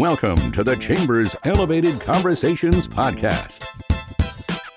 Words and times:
Welcome 0.00 0.50
to 0.52 0.64
the 0.64 0.76
Chambers 0.76 1.36
Elevated 1.44 2.00
Conversations 2.00 2.88
podcast. 2.88 3.66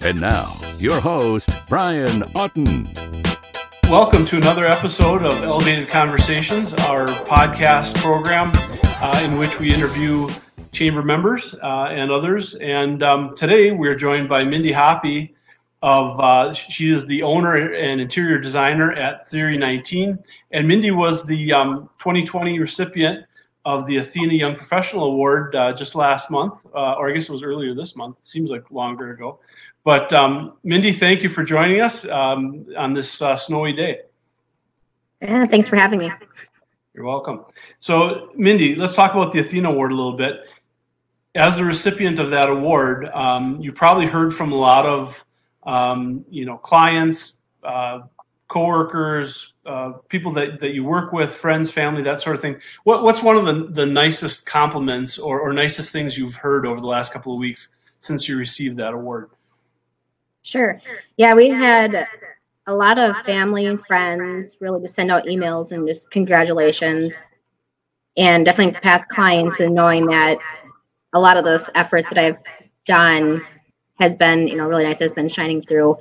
And 0.01 0.19
now, 0.19 0.53
your 0.79 0.99
host, 0.99 1.49
Brian 1.69 2.23
Otten. 2.35 2.93
Welcome 3.89 4.25
to 4.25 4.35
another 4.35 4.65
episode 4.65 5.23
of 5.23 5.41
Elevated 5.41 5.87
Conversations, 5.87 6.73
our 6.73 7.07
podcast 7.07 7.95
program 8.01 8.51
uh, 9.01 9.21
in 9.23 9.37
which 9.37 9.61
we 9.61 9.73
interview 9.73 10.29
chamber 10.73 11.01
members 11.01 11.55
uh, 11.63 11.87
and 11.89 12.11
others. 12.11 12.55
And 12.55 13.01
um, 13.01 13.37
today 13.37 13.71
we're 13.71 13.95
joined 13.95 14.27
by 14.27 14.43
Mindy 14.43 14.73
Hoppy. 14.73 15.33
of 15.81 16.19
uh, 16.19 16.51
she 16.53 16.91
is 16.93 17.05
the 17.05 17.23
owner 17.23 17.71
and 17.71 18.01
interior 18.01 18.39
designer 18.39 18.91
at 18.91 19.25
Theory 19.25 19.57
19. 19.57 20.19
And 20.51 20.67
Mindy 20.67 20.91
was 20.91 21.23
the 21.23 21.53
um, 21.53 21.89
2020 21.99 22.59
recipient 22.59 23.25
of 23.65 23.85
the 23.85 23.97
Athena 23.97 24.33
Young 24.33 24.55
Professional 24.55 25.05
Award 25.05 25.55
uh, 25.55 25.73
just 25.73 25.95
last 25.95 26.29
month, 26.29 26.65
uh, 26.75 26.93
or 26.93 27.09
I 27.09 27.13
guess 27.13 27.29
it 27.29 27.31
was 27.31 27.43
earlier 27.43 27.73
this 27.73 27.95
month. 27.95 28.19
It 28.19 28.25
seems 28.25 28.49
like 28.49 28.69
longer 28.71 29.11
ago. 29.11 29.39
But 29.83 30.11
um, 30.13 30.53
Mindy, 30.63 30.91
thank 30.91 31.23
you 31.23 31.29
for 31.29 31.43
joining 31.43 31.81
us 31.81 32.05
um, 32.05 32.65
on 32.77 32.93
this 32.93 33.21
uh, 33.21 33.35
snowy 33.35 33.73
day. 33.73 34.01
Yeah, 35.21 35.45
thanks 35.45 35.67
for 35.69 35.77
having 35.77 35.99
me. 35.99 36.11
You're 36.93 37.05
welcome. 37.05 37.45
So, 37.79 38.29
Mindy, 38.35 38.75
let's 38.75 38.95
talk 38.95 39.13
about 39.13 39.31
the 39.31 39.39
Athena 39.39 39.69
Award 39.69 39.91
a 39.91 39.95
little 39.95 40.17
bit. 40.17 40.41
As 41.35 41.57
a 41.57 41.63
recipient 41.63 42.19
of 42.19 42.29
that 42.29 42.49
award, 42.49 43.09
um, 43.13 43.59
you 43.59 43.71
probably 43.71 44.05
heard 44.05 44.33
from 44.33 44.51
a 44.51 44.55
lot 44.55 44.85
of, 44.85 45.23
um, 45.63 46.23
you 46.29 46.45
know, 46.45 46.57
clients, 46.57 47.39
uh, 47.63 48.01
coworkers, 48.53 49.53
uh, 49.65 49.93
people 50.09 50.31
that, 50.31 50.59
that 50.59 50.75
you 50.75 50.83
work 50.83 51.11
with, 51.11 51.33
friends, 51.33 51.71
family, 51.71 52.03
that 52.03 52.21
sort 52.21 52.35
of 52.35 52.41
thing. 52.41 52.55
What, 52.83 53.03
what's 53.03 53.23
one 53.23 53.35
of 53.35 53.45
the, 53.45 53.65
the 53.73 53.85
nicest 53.85 54.45
compliments 54.45 55.17
or, 55.17 55.39
or 55.39 55.51
nicest 55.51 55.91
things 55.91 56.15
you've 56.15 56.35
heard 56.35 56.67
over 56.67 56.79
the 56.79 56.85
last 56.85 57.11
couple 57.11 57.33
of 57.33 57.39
weeks 57.39 57.73
since 57.99 58.29
you 58.29 58.37
received 58.37 58.77
that 58.77 58.93
award? 58.93 59.31
Sure. 60.43 60.79
Yeah, 61.17 61.33
we 61.33 61.49
had 61.49 62.05
a 62.67 62.73
lot 62.73 62.99
of 62.99 63.17
family 63.25 63.65
and 63.65 63.83
friends 63.87 64.57
really 64.59 64.81
just 64.83 64.93
send 64.93 65.09
out 65.09 65.25
emails 65.25 65.71
and 65.71 65.87
just 65.87 66.11
congratulations. 66.11 67.11
And 68.15 68.45
definitely 68.45 68.79
past 68.79 69.09
clients 69.09 69.59
and 69.59 69.73
knowing 69.73 70.05
that 70.05 70.37
a 71.13 71.19
lot 71.19 71.37
of 71.37 71.43
those 71.43 71.71
efforts 71.73 72.07
that 72.09 72.19
I've 72.19 72.37
done 72.85 73.43
has 73.99 74.15
been, 74.15 74.47
you 74.47 74.57
know, 74.57 74.67
really 74.67 74.83
nice, 74.83 74.99
has 74.99 75.13
been 75.13 75.27
shining 75.27 75.63
through. 75.63 75.97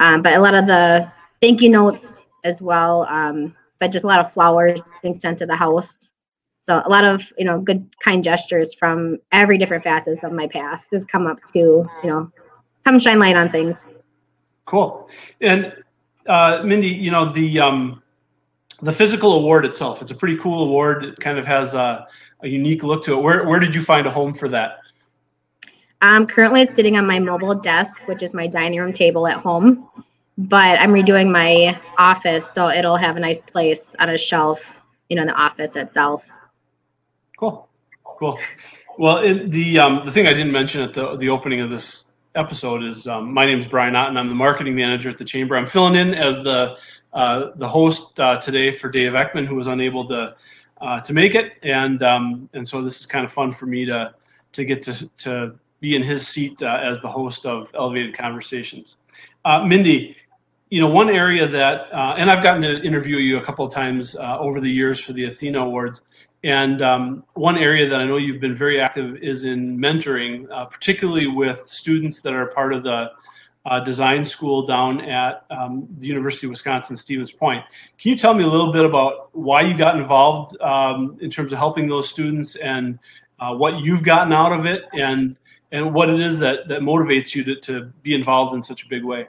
Um, 0.00 0.22
but 0.22 0.32
a 0.32 0.40
lot 0.40 0.58
of 0.58 0.66
the 0.66 1.12
thank 1.42 1.60
you 1.60 1.68
notes 1.68 2.22
as 2.44 2.62
well, 2.62 3.04
um, 3.10 3.54
but 3.80 3.92
just 3.92 4.04
a 4.04 4.08
lot 4.08 4.20
of 4.20 4.32
flowers 4.32 4.80
being 5.02 5.18
sent 5.18 5.38
to 5.40 5.46
the 5.46 5.56
house. 5.56 6.08
So 6.62 6.80
a 6.84 6.88
lot 6.88 7.04
of, 7.04 7.22
you 7.36 7.44
know, 7.44 7.60
good, 7.60 7.94
kind 8.02 8.22
gestures 8.22 8.72
from 8.72 9.18
every 9.32 9.58
different 9.58 9.82
facets 9.82 10.22
of 10.22 10.32
my 10.32 10.46
past 10.46 10.88
has 10.92 11.04
come 11.04 11.26
up 11.26 11.42
to, 11.52 11.58
you 11.58 11.90
know, 12.04 12.30
come 12.84 13.00
shine 13.00 13.18
light 13.18 13.36
on 13.36 13.50
things. 13.50 13.84
Cool. 14.66 15.10
And 15.40 15.74
uh, 16.28 16.62
Mindy, 16.64 16.86
you 16.86 17.10
know 17.10 17.32
the 17.32 17.58
um, 17.58 18.00
the 18.80 18.92
physical 18.92 19.32
award 19.32 19.64
itself. 19.64 20.00
It's 20.00 20.12
a 20.12 20.14
pretty 20.14 20.36
cool 20.36 20.62
award. 20.62 21.04
It 21.04 21.18
kind 21.18 21.36
of 21.36 21.44
has 21.44 21.74
a, 21.74 22.06
a 22.42 22.48
unique 22.48 22.84
look 22.84 23.04
to 23.06 23.14
it. 23.14 23.20
Where 23.20 23.44
where 23.48 23.58
did 23.58 23.74
you 23.74 23.82
find 23.82 24.06
a 24.06 24.10
home 24.10 24.32
for 24.32 24.48
that? 24.48 24.78
Um, 26.00 26.28
currently, 26.28 26.62
it's 26.62 26.74
sitting 26.74 26.96
on 26.96 27.06
my 27.06 27.18
mobile 27.18 27.56
desk, 27.56 28.02
which 28.06 28.22
is 28.22 28.34
my 28.34 28.46
dining 28.46 28.78
room 28.78 28.92
table 28.92 29.26
at 29.26 29.38
home. 29.38 29.88
But 30.38 30.80
I'm 30.80 30.92
redoing 30.92 31.30
my 31.30 31.78
office, 31.98 32.50
so 32.50 32.68
it'll 32.68 32.96
have 32.96 33.16
a 33.16 33.20
nice 33.20 33.42
place 33.42 33.94
on 33.98 34.08
a 34.08 34.18
shelf, 34.18 34.62
you 35.08 35.16
know, 35.16 35.22
in 35.22 35.28
the 35.28 35.34
office 35.34 35.76
itself. 35.76 36.24
Cool, 37.38 37.68
cool. 38.04 38.38
Well, 38.98 39.18
it, 39.18 39.50
the 39.50 39.78
um, 39.78 40.02
the 40.04 40.12
thing 40.12 40.26
I 40.26 40.32
didn't 40.32 40.52
mention 40.52 40.82
at 40.82 40.94
the 40.94 41.16
the 41.16 41.28
opening 41.28 41.60
of 41.60 41.70
this 41.70 42.04
episode 42.34 42.82
is 42.82 43.06
um, 43.06 43.32
my 43.32 43.44
name 43.44 43.58
is 43.58 43.66
Brian 43.66 43.94
Otten. 43.94 44.16
I'm 44.16 44.28
the 44.28 44.34
marketing 44.34 44.74
manager 44.74 45.10
at 45.10 45.18
the 45.18 45.24
Chamber. 45.24 45.56
I'm 45.56 45.66
filling 45.66 45.94
in 45.94 46.14
as 46.14 46.36
the 46.36 46.76
uh, 47.12 47.50
the 47.56 47.68
host 47.68 48.18
uh, 48.18 48.38
today 48.38 48.70
for 48.70 48.88
Dave 48.88 49.12
Eckman, 49.12 49.46
who 49.46 49.54
was 49.54 49.66
unable 49.66 50.06
to 50.08 50.34
uh, 50.80 51.00
to 51.00 51.12
make 51.12 51.34
it, 51.34 51.52
and 51.62 52.02
um, 52.02 52.48
and 52.54 52.66
so 52.66 52.80
this 52.82 53.00
is 53.00 53.06
kind 53.06 53.24
of 53.24 53.32
fun 53.32 53.52
for 53.52 53.66
me 53.66 53.84
to 53.84 54.14
to 54.52 54.64
get 54.64 54.82
to 54.82 55.08
to 55.18 55.54
be 55.80 55.96
in 55.96 56.02
his 56.02 56.26
seat 56.26 56.62
uh, 56.62 56.80
as 56.82 57.00
the 57.00 57.08
host 57.08 57.44
of 57.44 57.70
Elevated 57.74 58.16
Conversations. 58.16 58.96
Uh, 59.44 59.64
Mindy, 59.64 60.16
you 60.72 60.80
know 60.80 60.88
one 60.88 61.10
area 61.10 61.46
that, 61.46 61.92
uh, 61.92 62.14
and 62.16 62.30
I've 62.30 62.42
gotten 62.42 62.62
to 62.62 62.82
interview 62.82 63.18
you 63.18 63.36
a 63.36 63.42
couple 63.42 63.66
of 63.66 63.74
times 63.74 64.16
over 64.18 64.58
the 64.58 64.70
years 64.70 64.98
for 64.98 65.12
the 65.12 65.26
Athena 65.26 65.60
Awards. 65.60 66.00
And 66.44 66.80
um, 66.80 67.24
one 67.34 67.58
area 67.58 67.86
that 67.90 68.00
I 68.00 68.06
know 68.06 68.16
you've 68.16 68.40
been 68.40 68.54
very 68.54 68.80
active 68.80 69.18
is 69.18 69.44
in 69.44 69.76
mentoring, 69.76 70.50
uh, 70.50 70.64
particularly 70.64 71.26
with 71.26 71.62
students 71.66 72.22
that 72.22 72.32
are 72.32 72.46
part 72.46 72.72
of 72.72 72.84
the 72.84 73.10
uh, 73.66 73.80
design 73.80 74.24
school 74.24 74.66
down 74.66 75.02
at 75.02 75.44
um, 75.50 75.86
the 75.98 76.06
University 76.08 76.46
of 76.46 76.50
Wisconsin 76.52 76.96
Stevens 76.96 77.32
Point. 77.32 77.62
Can 77.98 78.10
you 78.10 78.16
tell 78.16 78.32
me 78.32 78.42
a 78.42 78.48
little 78.48 78.72
bit 78.72 78.86
about 78.86 79.28
why 79.36 79.60
you 79.60 79.76
got 79.76 79.98
involved 79.98 80.58
um, 80.62 81.18
in 81.20 81.28
terms 81.28 81.52
of 81.52 81.58
helping 81.58 81.86
those 81.86 82.08
students 82.08 82.56
and 82.56 82.98
uh, 83.40 83.54
what 83.54 83.80
you've 83.80 84.04
gotten 84.04 84.32
out 84.32 84.58
of 84.58 84.64
it 84.64 84.84
and 84.94 85.36
and 85.70 85.92
what 85.92 86.08
it 86.08 86.20
is 86.20 86.38
that, 86.38 86.68
that 86.68 86.80
motivates 86.80 87.34
you 87.34 87.44
to, 87.44 87.56
to 87.56 87.92
be 88.02 88.14
involved 88.14 88.54
in 88.54 88.62
such 88.62 88.84
a 88.84 88.88
big 88.88 89.04
way? 89.04 89.28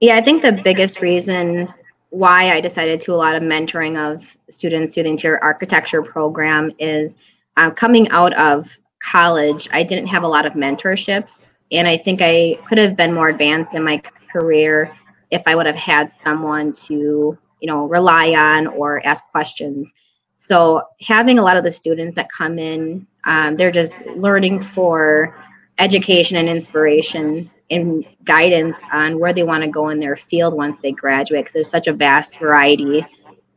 Yeah, 0.00 0.16
I 0.16 0.22
think 0.22 0.40
the 0.40 0.60
biggest 0.64 1.02
reason 1.02 1.72
why 2.08 2.52
I 2.52 2.60
decided 2.60 3.02
to 3.02 3.12
a 3.12 3.16
lot 3.16 3.36
of 3.36 3.42
mentoring 3.42 3.98
of 3.98 4.24
students 4.48 4.94
through 4.94 5.04
the 5.04 5.10
interior 5.10 5.38
architecture 5.44 6.02
program 6.02 6.72
is 6.78 7.18
uh, 7.58 7.70
coming 7.70 8.08
out 8.08 8.32
of 8.34 8.66
college, 9.00 9.68
I 9.72 9.82
didn't 9.82 10.06
have 10.06 10.22
a 10.22 10.28
lot 10.28 10.46
of 10.46 10.54
mentorship. 10.54 11.26
And 11.72 11.86
I 11.86 11.98
think 11.98 12.20
I 12.22 12.58
could 12.66 12.78
have 12.78 12.96
been 12.96 13.12
more 13.12 13.28
advanced 13.28 13.74
in 13.74 13.84
my 13.84 14.02
career 14.32 14.96
if 15.30 15.42
I 15.46 15.54
would 15.54 15.66
have 15.66 15.76
had 15.76 16.10
someone 16.10 16.72
to, 16.72 17.38
you 17.60 17.66
know, 17.66 17.86
rely 17.86 18.30
on 18.30 18.66
or 18.68 19.04
ask 19.06 19.24
questions. 19.30 19.92
So 20.34 20.82
having 21.00 21.38
a 21.38 21.42
lot 21.42 21.56
of 21.56 21.62
the 21.62 21.70
students 21.70 22.16
that 22.16 22.28
come 22.36 22.58
in, 22.58 23.06
um, 23.24 23.56
they're 23.56 23.70
just 23.70 23.94
learning 24.16 24.62
for 24.62 25.36
education 25.78 26.36
and 26.38 26.48
inspiration 26.48 27.50
and 27.70 28.04
guidance 28.24 28.78
on 28.92 29.18
where 29.18 29.32
they 29.32 29.42
want 29.42 29.62
to 29.62 29.70
go 29.70 29.88
in 29.90 30.00
their 30.00 30.16
field 30.16 30.54
once 30.54 30.78
they 30.78 30.92
graduate 30.92 31.44
because 31.44 31.54
there's 31.54 31.70
such 31.70 31.86
a 31.86 31.92
vast 31.92 32.38
variety 32.38 33.06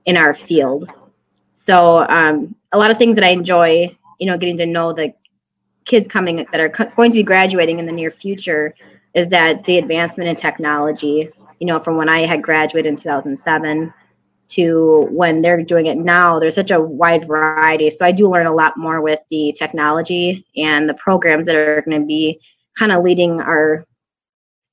in 0.05 0.17
our 0.17 0.33
field. 0.33 0.89
So 1.51 2.05
um, 2.09 2.55
a 2.71 2.77
lot 2.77 2.91
of 2.91 2.97
things 2.97 3.15
that 3.15 3.23
I 3.23 3.29
enjoy, 3.29 3.95
you 4.19 4.27
know, 4.27 4.37
getting 4.37 4.57
to 4.57 4.65
know 4.65 4.93
the 4.93 5.13
kids 5.85 6.07
coming 6.07 6.45
that 6.51 6.59
are 6.59 6.69
co- 6.69 6.91
going 6.95 7.11
to 7.11 7.17
be 7.17 7.23
graduating 7.23 7.79
in 7.79 7.85
the 7.85 7.91
near 7.91 8.11
future 8.11 8.75
is 9.13 9.29
that 9.29 9.63
the 9.65 9.77
advancement 9.77 10.29
in 10.29 10.35
technology, 10.35 11.29
you 11.59 11.67
know, 11.67 11.79
from 11.79 11.97
when 11.97 12.09
I 12.09 12.25
had 12.25 12.41
graduated 12.41 12.89
in 12.89 12.95
2007 12.97 13.93
to 14.49 15.07
when 15.09 15.41
they're 15.41 15.63
doing 15.63 15.87
it 15.87 15.97
now, 15.97 16.39
there's 16.39 16.55
such 16.55 16.71
a 16.71 16.81
wide 16.81 17.27
variety. 17.27 17.89
So 17.89 18.05
I 18.05 18.11
do 18.11 18.29
learn 18.29 18.45
a 18.45 18.53
lot 18.53 18.77
more 18.77 19.01
with 19.01 19.19
the 19.31 19.55
technology 19.57 20.45
and 20.57 20.87
the 20.87 20.93
programs 20.95 21.45
that 21.45 21.55
are 21.55 21.81
going 21.81 22.01
to 22.01 22.05
be 22.05 22.39
kind 22.77 22.91
of 22.91 23.03
leading 23.03 23.39
our 23.39 23.85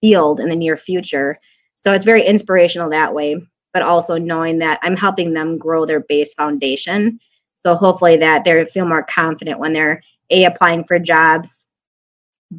field 0.01 0.41
in 0.41 0.49
the 0.49 0.57
near 0.57 0.77
future. 0.77 1.39
So 1.77 1.93
it's 1.93 2.05
very 2.05 2.25
inspirational 2.25 2.91
that 2.91 3.15
way, 3.15 3.37
but 3.73 3.83
also 3.83 4.19
knowing 4.19 4.59
that 4.59 4.81
I'm 4.83 4.97
helping 4.97 5.33
them 5.33 5.59
grow 5.59 5.87
their 5.87 6.01
base 6.01 6.35
foundation. 6.35 7.21
So 7.55 7.75
hopefully 7.75 8.17
that 8.17 8.45
they 8.45 8.65
feel 8.67 8.87
more 8.87 9.05
confident 9.05 9.59
when 9.59 9.73
they're 9.73 10.03
A, 10.31 10.45
applying 10.45 10.85
for 10.85 10.99
jobs, 10.99 11.65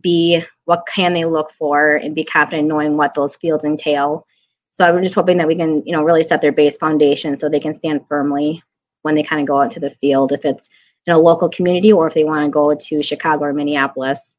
B, 0.02 0.44
what 0.66 0.84
can 0.88 1.14
they 1.14 1.26
look 1.26 1.52
for, 1.58 1.98
and 1.98 2.16
be 2.16 2.24
confident 2.24 2.68
knowing 2.68 2.98
what 2.98 3.14
those 3.14 3.36
fields 3.36 3.66
entail. 3.66 4.26
So 4.70 4.86
I'm 4.86 5.04
just 5.04 5.16
hoping 5.16 5.38
that 5.38 5.48
we 5.48 5.56
can, 5.56 5.84
you 5.86 5.92
know, 5.92 6.04
really 6.04 6.24
set 6.24 6.42
their 6.42 6.54
base 6.54 6.78
foundation 6.78 7.36
so 7.36 7.50
they 7.50 7.60
can 7.60 7.74
stand 7.74 8.08
firmly 8.08 8.64
when 9.02 9.16
they 9.16 9.24
kind 9.24 9.42
of 9.42 9.48
go 9.48 9.60
out 9.60 9.72
to 9.72 9.80
the 9.80 9.92
field, 10.02 10.32
if 10.32 10.46
it's 10.46 10.70
in 11.08 11.14
a 11.14 11.18
local 11.20 11.50
community 11.50 11.92
or 11.92 12.08
if 12.08 12.14
they 12.14 12.24
want 12.24 12.46
to 12.46 12.52
go 12.52 12.74
to 12.74 13.04
Chicago 13.04 13.46
or 13.46 13.54
Minneapolis. 13.54 14.36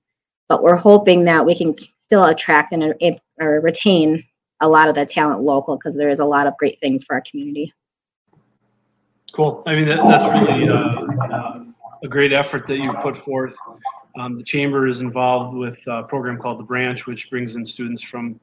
But 0.49 0.63
we're 0.63 0.77
hoping 0.77 1.25
that 1.25 1.45
we 1.45 1.57
can 1.57 1.75
still 2.13 2.25
attract 2.25 2.75
and 2.75 2.95
or 3.41 3.61
retain 3.63 4.23
a 4.61 4.69
lot 4.69 4.87
of 4.87 4.95
the 4.95 5.07
talent 5.07 5.41
local 5.41 5.79
because 5.79 5.97
there 5.97 6.11
is 6.11 6.19
a 6.19 6.25
lot 6.25 6.47
of 6.47 6.55
great 6.59 6.79
things 6.79 7.03
for 7.03 7.15
our 7.15 7.23
community. 7.23 7.73
Cool. 9.33 9.63
I 9.67 9.75
mean, 9.75 9.87
that, 9.87 10.05
that's 10.05 10.51
really 10.51 10.69
uh, 10.69 11.07
uh, 11.35 11.65
a 12.05 12.09
great 12.09 12.35
effort 12.35 12.67
that 12.67 12.77
you've 12.77 13.01
put 13.01 13.17
forth. 13.17 13.57
Um, 14.19 14.37
the 14.37 14.43
chamber 14.43 14.87
is 14.87 15.01
involved 15.01 15.57
with 15.57 15.79
a 15.87 16.03
program 16.03 16.37
called 16.37 16.59
the 16.59 16.65
Branch, 16.65 17.07
which 17.07 17.31
brings 17.31 17.57
in 17.57 17.65
students 17.65 18.03
from 18.03 18.39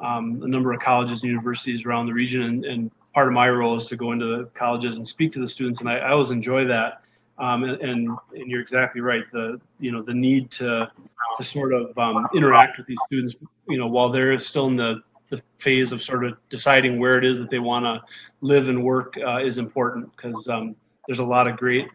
um, 0.00 0.40
a 0.42 0.48
number 0.48 0.72
of 0.72 0.80
colleges 0.80 1.22
and 1.22 1.30
universities 1.30 1.84
around 1.84 2.06
the 2.06 2.14
region. 2.14 2.42
And, 2.42 2.64
and, 2.64 2.90
part 3.12 3.28
of 3.28 3.34
my 3.34 3.50
role 3.50 3.76
is 3.76 3.84
to 3.84 3.94
go 3.94 4.12
into 4.12 4.24
the 4.24 4.44
colleges 4.54 4.96
and 4.96 5.06
speak 5.06 5.32
to 5.32 5.38
the 5.38 5.46
students, 5.46 5.80
and 5.80 5.90
I, 5.90 5.98
I 5.98 6.12
always 6.12 6.30
enjoy 6.30 6.64
that. 6.64 7.01
Um, 7.42 7.64
and, 7.64 7.82
and, 7.82 8.18
you're 8.32 8.60
exactly 8.60 9.00
right. 9.00 9.24
The 9.32 9.60
you 9.80 9.90
know 9.90 10.00
the 10.00 10.14
need 10.14 10.50
to 10.52 10.90
to 11.36 11.44
sort 11.44 11.74
of 11.74 11.96
um, 11.98 12.28
interact 12.36 12.78
with 12.78 12.86
these 12.86 12.98
students, 13.06 13.34
you 13.68 13.78
know, 13.78 13.88
while 13.88 14.10
they're 14.10 14.38
still 14.38 14.68
in 14.68 14.76
the, 14.76 15.02
the 15.28 15.42
phase 15.58 15.92
of 15.92 16.00
sort 16.00 16.24
of 16.24 16.36
deciding 16.50 17.00
where 17.00 17.18
it 17.18 17.24
is 17.24 17.38
that 17.38 17.50
they 17.50 17.58
want 17.58 17.84
to 17.84 18.00
live 18.42 18.68
and 18.68 18.82
work 18.82 19.14
uh, 19.26 19.38
is 19.38 19.58
important 19.58 20.14
because 20.14 20.48
um, 20.48 20.76
there's 21.08 21.18
a 21.18 21.24
lot 21.24 21.48
of 21.48 21.56
great 21.56 21.88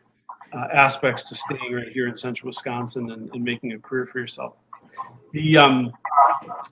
uh, 0.54 0.68
aspects 0.74 1.24
to 1.30 1.36
staying 1.36 1.74
right 1.74 1.88
here 1.94 2.08
in 2.08 2.18
central 2.18 2.48
Wisconsin 2.48 3.12
and, 3.12 3.30
and 3.34 3.44
making 3.44 3.72
a 3.72 3.80
career 3.80 4.06
for 4.06 4.20
yourself. 4.20 4.56
The 5.32 5.56
um, 5.56 5.94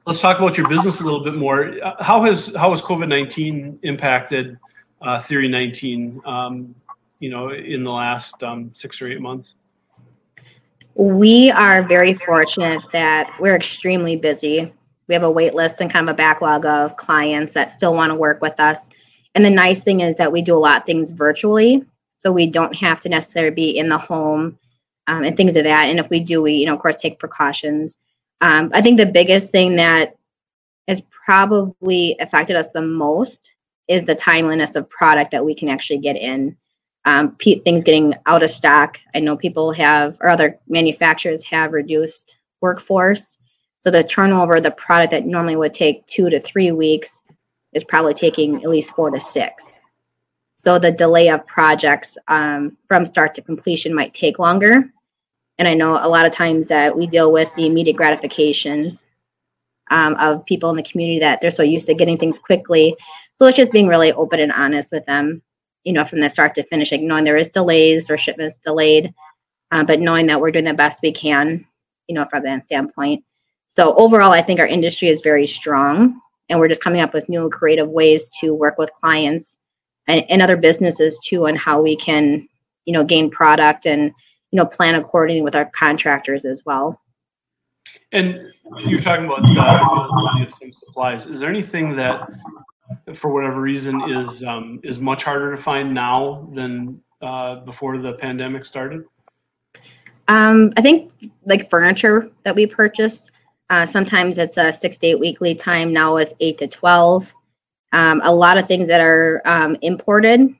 let's 0.06 0.19
talk 0.19 0.39
about 0.39 0.57
your 0.57 0.68
business 0.68 1.00
a 1.00 1.04
little 1.04 1.24
bit 1.24 1.36
more. 1.36 1.74
How 2.01 2.24
has 2.24 2.54
how 2.57 2.71
has 2.71 2.81
COVID 2.81 3.07
nineteen 3.07 3.80
impacted 3.83 4.57
uh, 5.01 5.21
Theory 5.21 5.48
nineteen? 5.48 6.21
You 7.20 7.30
know, 7.30 7.50
in 7.50 7.84
the 7.84 7.92
last 7.92 8.44
um, 8.44 8.72
six 8.74 9.02
or 9.02 9.08
eight 9.08 9.22
months. 9.22 9.56
We 10.96 11.52
are 11.52 11.84
very 11.84 12.14
fortunate 12.14 12.82
that 12.94 13.34
we're 13.40 13.56
extremely 13.56 14.16
busy. 14.16 14.74
We 15.08 15.14
have 15.14 15.24
a 15.24 15.32
wait 15.32 15.54
list 15.54 15.82
and 15.82 15.92
kind 15.92 16.08
of 16.08 16.14
a 16.14 16.18
backlog 16.18 16.66
of 16.66 16.96
clients 16.96 17.54
that 17.54 17.72
still 17.72 17.94
want 17.94 18.12
to 18.12 18.16
work 18.16 18.42
with 18.42 18.60
us. 18.60 18.90
And 19.36 19.44
the 19.44 19.50
nice 19.50 19.82
thing 19.82 20.00
is 20.00 20.16
that 20.16 20.32
we 20.32 20.42
do 20.42 20.56
a 20.56 20.58
lot 20.58 20.78
of 20.78 20.86
things 20.86 21.12
virtually, 21.12 21.86
so 22.18 22.32
we 22.32 22.50
don't 22.50 22.76
have 22.78 23.02
to 23.02 23.10
necessarily 23.10 23.54
be 23.54 23.78
in 23.78 23.90
the 23.90 23.98
home 23.98 24.58
um, 25.08 25.24
and 25.24 25.36
things 25.36 25.58
of 25.58 25.66
that. 25.66 25.90
And 25.90 26.00
if 26.00 26.10
we 26.10 26.22
do, 26.22 26.42
we 26.42 26.54
you 26.54 26.66
know 26.66 26.76
of 26.76 26.82
course 26.82 26.98
take 26.98 27.20
precautions. 27.20 27.98
Um, 28.42 28.72
I 28.74 28.82
think 28.82 28.98
the 28.98 29.06
biggest 29.06 29.52
thing 29.52 29.76
that 29.76 30.16
has 30.88 31.02
probably 31.26 32.16
affected 32.20 32.56
us 32.56 32.68
the 32.74 32.82
most 32.82 33.50
is 33.88 34.06
the 34.06 34.16
timeliness 34.16 34.76
of 34.76 34.90
product 34.90 35.32
that 35.32 35.46
we 35.46 35.56
can 35.56 35.70
actually 35.70 36.00
get 36.00 36.16
in. 36.16 36.56
Um, 37.06 37.36
things 37.40 37.84
getting 37.84 38.16
out 38.25 38.42
of 38.42 38.50
stock. 38.50 38.98
I 39.13 39.19
know 39.19 39.38
people 39.38 39.72
have, 39.74 40.18
or 40.22 40.30
other 40.30 40.60
manufacturers 40.68 41.44
have 41.44 41.72
reduced 41.72 42.38
workforce. 42.62 43.38
So 43.78 43.92
the 43.92 44.04
turnover, 44.04 44.60
the 44.60 44.72
product 44.72 45.12
that 45.12 45.25
normally 45.25 45.56
would 45.56 45.74
take 45.74 46.07
two 46.07 46.31
to 46.31 46.40
three 46.40 46.72
weeks, 46.72 47.22
is 47.74 47.84
probably 47.84 48.16
taking 48.16 48.63
at 48.63 48.69
least 48.69 48.96
four 48.96 49.12
to 49.12 49.19
six. 49.19 49.80
So 50.56 50.80
the 50.80 50.92
delay 50.92 51.30
of 51.30 51.46
projects 51.46 52.18
um, 52.28 52.75
from 52.88 53.06
start 53.06 53.36
to 53.36 53.42
completion 53.44 53.94
might 53.94 54.16
take 54.16 54.40
longer. 54.40 54.92
And 55.60 55.68
I 55.68 55.75
know 55.75 56.00
a 56.02 56.10
lot 56.10 56.25
of 56.25 56.31
times 56.31 56.66
that 56.68 56.98
we 56.98 57.06
deal 57.06 57.31
with 57.31 57.50
the 57.56 57.68
immediate 57.68 57.98
gratification 57.98 58.98
um, 59.92 60.16
of 60.16 60.44
people 60.46 60.72
in 60.72 60.75
the 60.75 60.84
community 60.84 61.19
that 61.19 61.40
they're 61.40 61.52
so 61.52 61.62
used 61.62 61.86
to 61.86 61.94
getting 61.94 62.18
things 62.18 62.40
quickly. 62.40 62.96
So 63.34 63.46
it's 63.46 63.57
just 63.57 63.72
being 63.72 63.88
really 63.88 64.12
open 64.13 64.40
and 64.40 64.52
honest 64.52 64.92
with 64.92 65.06
them, 65.06 65.44
you 65.86 65.94
know, 65.94 66.04
from 66.04 66.20
the 66.20 66.30
start 66.30 66.56
to 66.56 66.64
finish, 66.64 66.92
like 66.92 67.02
knowing 67.02 67.24
there 67.24 67.38
is 67.38 67.50
delays 67.50 68.10
or 68.10 68.18
shipments 68.18 68.58
delayed, 68.58 69.14
uh, 69.72 69.84
but 69.84 70.00
knowing 70.00 70.28
that 70.28 70.42
we're 70.42 70.52
doing 70.52 70.66
the 70.66 70.74
best 70.74 71.02
we 71.02 71.14
can, 71.14 71.66
you 72.08 72.16
know, 72.16 72.26
from 72.30 72.44
that 72.44 72.64
standpoint. 72.66 73.24
So 73.68 73.96
overall, 73.96 74.32
I 74.32 74.42
think 74.42 74.60
our 74.60 74.68
industry 74.68 75.08
is 75.08 75.22
very 75.22 75.48
strong, 75.48 76.20
and 76.50 76.60
we're 76.60 76.68
just 76.68 76.82
coming 76.82 77.02
up 77.02 77.14
with 77.14 77.30
new 77.30 77.50
creative 77.50 77.90
ways 77.90 78.30
to 78.42 78.54
work 78.54 78.78
with 78.78 78.92
clients 78.92 79.58
and, 80.08 80.26
and 80.30 80.42
other 80.42 80.58
businesses 80.58 81.20
too, 81.26 81.48
on 81.48 81.56
how 81.56 81.82
we 81.82 81.96
can, 81.96 82.48
you 82.86 82.94
know, 82.94 83.04
gain 83.04 83.30
product 83.30 83.86
and 83.86 84.12
you 84.52 84.58
know 84.58 84.66
plan 84.66 84.96
accordingly 84.96 85.42
with 85.42 85.56
our 85.56 85.70
contractors 85.76 86.46
as 86.46 86.64
well. 86.66 87.02
And 88.12 88.54
you're 88.86 89.02
talking 89.02 89.26
about 89.26 89.44
uh, 89.58 90.50
some 90.50 90.72
supplies. 90.72 91.28
Is 91.28 91.42
there 91.42 91.50
anything 91.50 91.96
that, 91.98 92.30
for 93.14 93.32
whatever 93.32 93.62
reason, 93.62 94.02
is 94.10 94.44
um, 94.44 94.80
is 94.84 95.00
much 95.00 95.24
harder 95.24 95.52
to 95.52 95.58
find 95.58 95.94
now 95.94 96.50
than 96.54 97.02
uh, 97.22 97.56
before 97.58 97.98
the 97.98 98.14
pandemic 98.14 98.66
started? 98.66 99.04
Um, 100.28 100.74
I 100.78 100.82
think 100.82 101.12
like 101.46 101.70
furniture 101.70 102.30
that 102.44 102.56
we 102.56 102.66
purchased. 102.66 103.32
Uh, 103.70 103.86
sometimes 103.86 104.38
it's 104.38 104.58
a 104.58 104.72
six 104.72 104.98
to 104.98 105.08
eight 105.08 105.20
weekly 105.20 105.56
time. 105.56 105.92
Now 105.92 106.18
it's 106.18 106.34
eight 106.40 106.58
to 106.60 106.68
twelve. 106.68 107.32
Um, 107.92 108.22
a 108.24 108.34
lot 108.34 108.58
of 108.58 108.68
things 108.68 108.88
that 108.88 109.02
are 109.02 109.42
um, 109.46 109.78
imported 109.81 110.56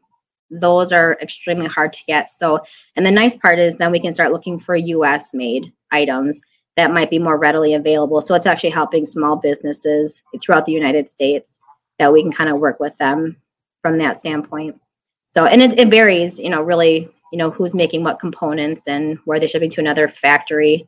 those 0.51 0.92
are 0.92 1.18
extremely 1.21 1.68
hard 1.68 1.94
to 1.94 2.00
get. 2.07 2.31
So, 2.31 2.60
and 2.95 3.06
the 3.06 3.12
nice 3.12 3.36
part 3.36 3.60
is 3.60 3.75
then 3.75 3.92
we 3.92 4.00
can 4.00 4.13
start 4.13 4.31
looking 4.31 4.60
for 4.60 4.75
US 4.75 5.33
made 5.33 5.71
items 5.92 6.42
that 6.78 6.92
might 6.92 7.10
be 7.10 7.19
more 7.19 7.38
readily 7.38 7.74
available. 7.74 8.21
So 8.21 8.36
it's 8.36 8.45
actually 8.45 8.69
helping 8.71 9.06
small 9.06 9.38
businesses 9.38 10.21
throughout 10.42 10.66
the 10.66 10.71
United 10.71 11.10
States 11.10 11.60
that 12.00 12.12
we 12.12 12.21
can 12.21 12.31
kind 12.31 12.50
of 12.50 12.59
work 12.59 12.80
with 12.80 12.97
them 12.97 13.38
from 13.81 13.97
that 14.00 14.18
standpoint. 14.18 14.80
So, 15.27 15.45
and 15.45 15.62
it, 15.62 15.80
it 15.80 15.89
varies, 15.89 16.39
you 16.39 16.50
know, 16.50 16.62
really, 16.62 17.09
you 17.31 17.38
know, 17.38 17.51
who's 17.51 17.74
making 17.74 18.03
what 18.03 18.19
components 18.19 18.88
and 18.88 19.18
where 19.25 19.39
they're 19.39 19.50
shipping 19.50 19.69
to 19.71 19.81
another 19.81 20.07
factory. 20.09 20.88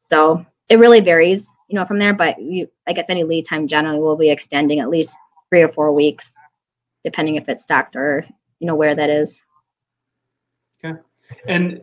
So 0.00 0.44
it 0.68 0.78
really 0.78 1.00
varies, 1.00 1.48
you 1.68 1.78
know, 1.78 1.84
from 1.84 1.98
there. 1.98 2.12
But 2.12 2.40
you, 2.40 2.68
I 2.86 2.92
guess 2.92 3.06
any 3.08 3.24
lead 3.24 3.46
time 3.46 3.68
generally 3.68 4.00
will 4.00 4.16
be 4.16 4.30
extending 4.30 4.80
at 4.80 4.90
least 4.90 5.14
three 5.48 5.62
or 5.62 5.72
four 5.72 5.92
weeks, 5.92 6.28
depending 7.04 7.36
if 7.36 7.48
it's 7.48 7.62
stocked 7.62 7.96
or 7.96 8.26
you 8.58 8.66
know 8.66 8.74
where 8.74 8.94
that 8.94 9.10
is. 9.10 9.40
Okay, 10.84 10.98
and 11.46 11.80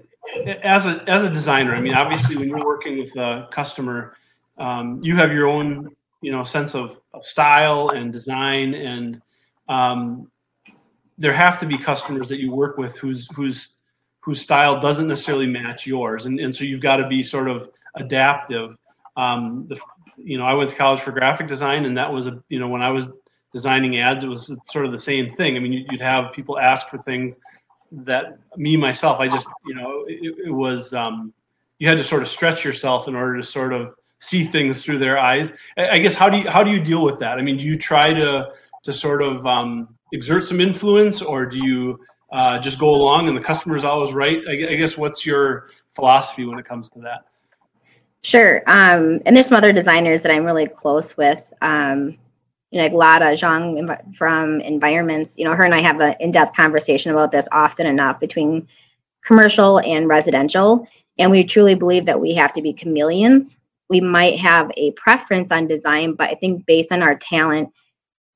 as 0.63 0.85
a 0.85 1.03
as 1.09 1.23
a 1.23 1.29
designer, 1.29 1.73
I 1.73 1.81
mean, 1.81 1.93
obviously, 1.93 2.37
when 2.37 2.49
you're 2.49 2.65
working 2.65 2.99
with 2.99 3.15
a 3.15 3.47
customer, 3.51 4.15
um, 4.57 4.97
you 5.01 5.15
have 5.15 5.31
your 5.31 5.47
own 5.47 5.95
you 6.21 6.31
know 6.31 6.43
sense 6.43 6.75
of, 6.75 6.97
of 7.13 7.25
style 7.25 7.89
and 7.89 8.13
design, 8.13 8.73
and 8.73 9.21
um, 9.67 10.31
there 11.17 11.33
have 11.33 11.59
to 11.59 11.65
be 11.65 11.77
customers 11.77 12.29
that 12.29 12.39
you 12.39 12.51
work 12.51 12.77
with 12.77 12.97
whose 12.97 13.27
whose 13.35 13.77
whose 14.21 14.39
style 14.39 14.79
doesn't 14.79 15.07
necessarily 15.07 15.47
match 15.47 15.85
yours, 15.85 16.25
and 16.25 16.39
and 16.39 16.55
so 16.55 16.63
you've 16.63 16.81
got 16.81 16.97
to 16.97 17.07
be 17.07 17.23
sort 17.23 17.49
of 17.49 17.69
adaptive. 17.95 18.77
Um, 19.17 19.65
the, 19.67 19.79
you 20.17 20.37
know, 20.37 20.45
I 20.45 20.53
went 20.53 20.69
to 20.69 20.75
college 20.75 21.01
for 21.01 21.11
graphic 21.11 21.47
design, 21.47 21.85
and 21.85 21.97
that 21.97 22.11
was 22.11 22.27
a 22.27 22.41
you 22.49 22.59
know 22.59 22.67
when 22.67 22.81
I 22.81 22.91
was 22.91 23.07
designing 23.53 23.97
ads, 23.97 24.23
it 24.23 24.27
was 24.27 24.55
sort 24.69 24.85
of 24.85 24.91
the 24.91 24.99
same 24.99 25.29
thing. 25.29 25.57
I 25.57 25.59
mean, 25.59 25.73
you'd 25.73 26.01
have 26.01 26.31
people 26.31 26.57
ask 26.57 26.87
for 26.87 26.97
things 26.97 27.37
that 27.91 28.37
me 28.55 28.77
myself, 28.77 29.19
I 29.19 29.27
just 29.27 29.47
you 29.65 29.75
know, 29.75 30.05
it, 30.07 30.47
it 30.47 30.51
was 30.51 30.93
um, 30.93 31.33
you 31.79 31.87
had 31.87 31.97
to 31.97 32.03
sort 32.03 32.21
of 32.21 32.29
stretch 32.29 32.63
yourself 32.63 33.07
in 33.07 33.15
order 33.15 33.37
to 33.37 33.43
sort 33.43 33.73
of 33.73 33.95
see 34.21 34.43
things 34.45 34.83
through 34.83 34.99
their 34.99 35.19
eyes. 35.19 35.51
I 35.77 35.99
guess 35.99 36.13
how 36.13 36.29
do 36.29 36.37
you 36.37 36.49
how 36.49 36.63
do 36.63 36.71
you 36.71 36.79
deal 36.79 37.03
with 37.03 37.19
that? 37.19 37.37
I 37.37 37.41
mean, 37.41 37.57
do 37.57 37.65
you 37.65 37.77
try 37.77 38.13
to 38.13 38.51
to 38.83 38.93
sort 38.93 39.21
of 39.21 39.45
um, 39.45 39.89
exert 40.13 40.45
some 40.45 40.61
influence, 40.61 41.21
or 41.21 41.45
do 41.45 41.57
you 41.57 41.99
uh, 42.31 42.59
just 42.59 42.79
go 42.79 42.89
along 42.89 43.27
and 43.27 43.35
the 43.35 43.41
customer 43.41 43.75
is 43.75 43.83
always 43.83 44.13
right? 44.13 44.37
I, 44.47 44.71
I, 44.71 44.75
guess 44.75 44.97
what's 44.97 45.25
your 45.25 45.67
philosophy 45.95 46.45
when 46.45 46.57
it 46.57 46.65
comes 46.65 46.89
to 46.91 46.99
that? 47.01 47.25
Sure. 48.23 48.63
Um, 48.67 49.21
and 49.25 49.35
there's 49.35 49.47
some 49.47 49.57
other 49.57 49.73
designers 49.73 50.21
that 50.21 50.31
I'm 50.31 50.45
really 50.45 50.67
close 50.67 51.17
with. 51.17 51.41
Um, 51.61 52.17
you 52.69 52.77
know, 52.77 52.83
like 52.83 52.93
Lada 52.93 53.35
Zhang 53.35 54.15
from 54.15 54.61
Environments, 54.61 55.37
you 55.37 55.43
know, 55.43 55.53
her 55.53 55.63
and 55.63 55.75
I 55.75 55.81
have 55.81 55.99
an 55.99 56.15
in-depth 56.21 56.55
conversation 56.55 57.11
about 57.11 57.31
this 57.31 57.47
often 57.51 57.85
enough 57.85 58.19
between 58.19 58.67
commercial 59.25 59.79
and 59.79 60.07
residential. 60.07 60.87
And 61.19 61.29
we 61.31 61.43
truly 61.43 61.75
believe 61.75 62.05
that 62.05 62.19
we 62.19 62.33
have 62.35 62.53
to 62.53 62.61
be 62.61 62.71
chameleons. 62.71 63.57
We 63.91 63.99
might 63.99 64.39
have 64.39 64.71
a 64.77 64.91
preference 64.93 65.51
on 65.51 65.67
design, 65.67 66.15
but 66.15 66.29
I 66.29 66.35
think 66.35 66.65
based 66.65 66.93
on 66.93 67.03
our 67.03 67.15
talent, 67.15 67.69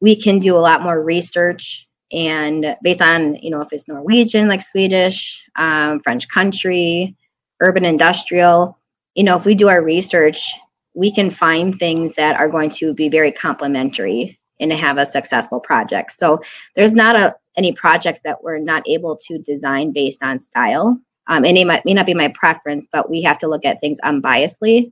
we 0.02 0.22
can 0.22 0.38
do 0.38 0.58
a 0.58 0.60
lot 0.60 0.84
more 0.84 1.02
research 1.02 1.88
and 2.12 2.76
based 2.84 3.02
on, 3.02 3.36
you 3.36 3.52
know, 3.52 3.62
if 3.62 3.70
it's 3.72 3.88
Norwegian, 3.88 4.50
like 4.50 4.62
Swedish, 4.62 5.42
um, 5.56 6.02
French 6.02 6.28
country, 6.28 7.16
urban 7.62 7.86
industrial, 7.86 8.78
you 9.16 9.24
know, 9.24 9.38
if 9.38 9.46
we 9.46 9.56
do 9.56 9.70
our 9.70 9.82
research, 9.82 10.52
we 10.94 11.10
can 11.10 11.32
find 11.32 11.80
things 11.80 12.14
that 12.16 12.38
are 12.38 12.50
going 12.50 12.70
to 12.72 12.94
be 12.94 13.08
very 13.08 13.32
complementary 13.32 14.38
and 14.60 14.74
have 14.74 14.98
a 14.98 15.06
successful 15.06 15.62
project. 15.62 16.12
So 16.12 16.42
there's 16.76 16.94
not 16.94 17.18
a, 17.18 17.34
any 17.56 17.72
projects 17.72 18.20
that 18.26 18.44
we're 18.44 18.60
not 18.60 18.84
able 18.88 19.18
to 19.28 19.40
design 19.40 19.94
based 19.94 20.22
on 20.22 20.42
style. 20.42 21.00
Um, 21.28 21.46
and 21.46 21.58
it 21.58 21.66
might, 21.66 21.86
may 21.86 21.94
not 21.94 22.06
be 22.06 22.14
my 22.14 22.34
preference, 22.38 22.90
but 22.92 23.10
we 23.10 23.22
have 23.24 23.38
to 23.40 23.48
look 23.48 23.64
at 23.64 23.80
things 23.80 24.00
unbiasedly 24.04 24.92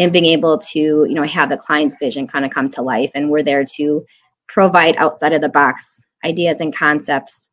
and 0.00 0.12
being 0.12 0.26
able 0.26 0.58
to, 0.58 0.78
you 0.78 1.14
know, 1.14 1.22
have 1.22 1.48
the 1.48 1.56
client's 1.56 1.94
vision 2.00 2.26
kind 2.26 2.44
of 2.44 2.50
come 2.50 2.70
to 2.72 2.82
life. 2.82 3.12
And 3.14 3.30
we're 3.30 3.44
there 3.44 3.64
to 3.76 4.04
provide 4.48 4.96
outside 4.96 5.32
of 5.32 5.40
the 5.40 5.48
box 5.48 6.02
ideas 6.24 6.60
and 6.60 6.74
concepts 6.74 7.48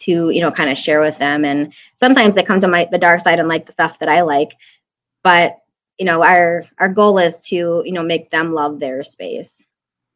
to, 0.00 0.30
you 0.30 0.40
know, 0.40 0.50
kind 0.50 0.70
of 0.70 0.78
share 0.78 1.00
with 1.00 1.18
them. 1.18 1.44
And 1.44 1.74
sometimes 1.96 2.34
they 2.34 2.42
come 2.42 2.60
to 2.60 2.68
my 2.68 2.88
the 2.90 2.98
dark 2.98 3.20
side 3.20 3.38
and 3.38 3.48
like 3.48 3.66
the 3.66 3.72
stuff 3.72 3.98
that 3.98 4.08
I 4.08 4.22
like. 4.22 4.52
But 5.22 5.58
you 6.02 6.06
know 6.06 6.22
our 6.22 6.64
our 6.78 6.88
goal 6.88 7.18
is 7.18 7.40
to 7.42 7.82
you 7.84 7.92
know 7.92 8.02
make 8.02 8.28
them 8.30 8.52
love 8.52 8.80
their 8.80 9.04
space 9.04 9.64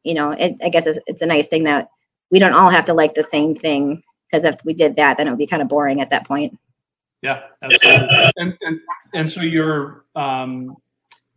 you 0.03 0.15
know 0.15 0.33
it, 0.33 0.57
i 0.65 0.69
guess 0.69 0.87
it's, 0.87 0.99
it's 1.07 1.23
a 1.23 1.27
nice 1.27 1.47
thing 1.47 1.63
that 1.63 1.89
we 2.31 2.41
don't 2.41 2.55
all 2.55 2.71
have 2.71 2.85
to 2.85 2.93
like 2.93 3.15
the 3.15 3.23
same 3.23 3.55
thing 3.55 4.03
because 4.29 4.45
if 4.45 4.59
we 4.65 4.75
did 4.75 4.97
that 4.97 5.17
then 5.17 5.29
it 5.29 5.31
would 5.31 5.39
be 5.39 5.47
kind 5.47 5.63
of 5.63 5.69
boring 5.69 6.01
at 6.01 6.11
that 6.11 6.27
point 6.27 6.59
yeah 7.23 7.43
absolutely. 7.63 8.33
And, 8.37 8.59
and 8.63 8.81
and 9.15 9.31
so 9.31 9.43
your 9.43 10.05
um 10.17 10.77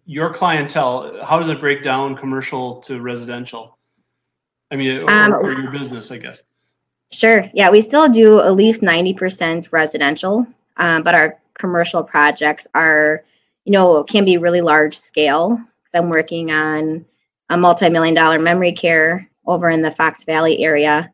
your 0.10 0.34
clientele 0.34 1.24
how 1.24 1.40
does 1.40 1.50
it 1.50 1.60
break 1.60 1.84
down 1.84 2.16
commercial 2.16 2.76
to 2.82 3.00
residential 3.02 3.78
i 4.72 4.76
mean 4.76 5.02
or, 5.02 5.10
um, 5.10 5.34
or 5.34 5.54
your 5.54 5.72
business 5.72 6.12
i 6.12 6.18
guess 6.18 6.44
sure 7.12 7.50
yeah 7.54 7.70
we 7.70 7.82
still 7.82 8.10
do 8.10 8.40
at 8.40 8.56
least 8.56 8.82
90% 8.82 9.72
residential 9.72 10.46
um, 10.78 11.04
but 11.04 11.14
our 11.14 11.40
commercial 11.54 12.04
projects 12.04 12.68
are 12.74 13.24
you 13.70 13.74
know, 13.74 14.04
can 14.04 14.26
be 14.26 14.38
really 14.38 14.62
large 14.62 14.98
scale. 14.98 15.50
Because 15.50 15.94
I'm 15.94 16.10
working 16.10 16.50
on 16.50 17.06
a 17.52 17.58
multi-million 17.58 18.16
dollar 18.16 18.40
memory 18.40 18.72
care 18.72 19.30
over 19.46 19.70
in 19.70 19.84
the 19.84 19.92
Fox 19.92 20.24
Valley 20.24 20.64
area, 20.64 21.14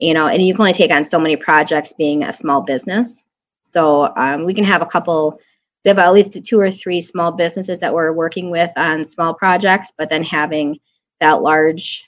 you 0.00 0.12
know, 0.12 0.26
and 0.26 0.44
you 0.44 0.52
can 0.52 0.62
only 0.62 0.72
take 0.72 0.92
on 0.92 1.04
so 1.04 1.20
many 1.20 1.36
projects 1.36 1.92
being 1.92 2.24
a 2.24 2.32
small 2.32 2.60
business. 2.60 3.22
So 3.60 4.12
um, 4.16 4.44
we 4.44 4.52
can 4.52 4.64
have 4.64 4.82
a 4.82 4.86
couple. 4.86 5.38
We 5.84 5.88
have 5.88 5.98
at 5.98 6.12
least 6.12 6.44
two 6.44 6.60
or 6.60 6.70
three 6.70 7.00
small 7.00 7.32
businesses 7.32 7.80
that 7.80 7.92
we're 7.92 8.12
working 8.12 8.50
with 8.50 8.70
on 8.76 9.04
small 9.04 9.34
projects, 9.34 9.92
but 9.96 10.08
then 10.10 10.22
having 10.22 10.78
that 11.20 11.42
large 11.42 12.04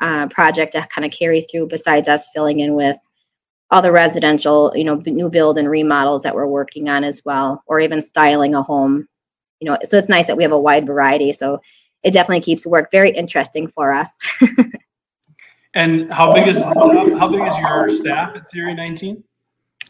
uh, 0.00 0.28
project 0.28 0.72
to 0.72 0.86
kind 0.94 1.04
of 1.04 1.10
carry 1.10 1.46
through. 1.50 1.68
Besides 1.68 2.08
us 2.08 2.28
filling 2.32 2.60
in 2.60 2.74
with 2.74 2.98
all 3.70 3.82
the 3.82 3.90
residential, 3.90 4.72
you 4.76 4.84
know, 4.84 4.94
new 5.06 5.28
build 5.28 5.58
and 5.58 5.68
remodels 5.68 6.22
that 6.22 6.34
we're 6.34 6.46
working 6.46 6.88
on 6.88 7.02
as 7.02 7.22
well, 7.24 7.62
or 7.66 7.80
even 7.80 8.00
styling 8.00 8.54
a 8.54 8.62
home. 8.62 9.08
You 9.60 9.70
know, 9.70 9.78
so 9.84 9.96
it's 9.96 10.08
nice 10.08 10.26
that 10.26 10.36
we 10.36 10.42
have 10.42 10.52
a 10.52 10.58
wide 10.58 10.86
variety. 10.86 11.32
So 11.32 11.60
it 12.02 12.12
definitely 12.12 12.42
keeps 12.42 12.66
work 12.66 12.90
very 12.92 13.10
interesting 13.10 13.68
for 13.68 13.92
us. 13.92 14.10
and 15.74 16.12
how 16.12 16.32
big 16.32 16.46
is 16.46 16.60
how 16.60 17.28
big 17.28 17.42
is 17.42 17.58
your 17.58 17.90
staff 17.90 18.36
at 18.36 18.48
Theory 18.48 18.74
19? 18.74 19.24